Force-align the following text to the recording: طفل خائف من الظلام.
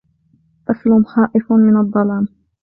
طفل 0.67 1.03
خائف 1.05 1.51
من 1.51 1.77
الظلام. 1.77 2.27